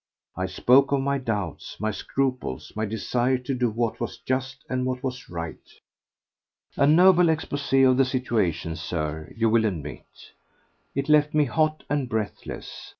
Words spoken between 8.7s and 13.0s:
Sir, you will admit. It left me hot and breathless.